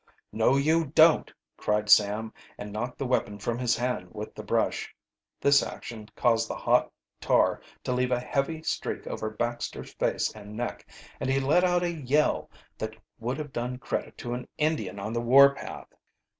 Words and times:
"No, 0.31 0.57
you 0.57 0.85
don't!" 0.85 1.31
cried 1.57 1.87
Sam, 1.87 2.33
and 2.57 2.71
knocked 2.73 2.97
the 2.97 3.05
weapon 3.05 3.37
from 3.37 3.59
his 3.59 3.75
hand 3.77 4.09
with 4.13 4.33
the 4.33 4.41
brush. 4.41 4.95
This 5.39 5.61
action 5.61 6.09
caused 6.15 6.47
the 6.47 6.55
hot 6.55 6.91
tar 7.19 7.61
to 7.83 7.91
leave 7.93 8.09
a 8.11 8.19
heavy 8.19 8.63
streak 8.63 9.05
over 9.05 9.29
Baxter's 9.29 9.93
face 9.93 10.31
and 10.33 10.57
neck, 10.57 10.87
and 11.19 11.29
he 11.29 11.39
let 11.39 11.63
out 11.63 11.83
a 11.83 11.93
yell 11.93 12.49
that 12.79 12.95
would 13.19 13.37
have 13.37 13.53
done 13.53 13.77
credit 13.77 14.17
to 14.17 14.33
an 14.33 14.47
Indian 14.57 14.97
on 14.97 15.13
the 15.13 15.21
warpath. 15.21 15.93